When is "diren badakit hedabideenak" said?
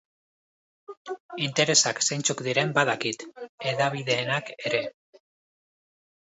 2.47-4.51